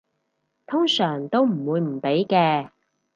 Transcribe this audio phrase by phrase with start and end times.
[0.65, 2.71] 通常都唔會唔俾嘅